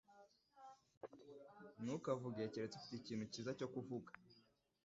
[1.81, 4.09] Ntukavuge keretse ufite ikintu cyiza cyo kuvuga.